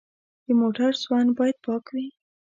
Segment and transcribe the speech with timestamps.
[0.45, 2.07] د موټر سوند باید پاک وي.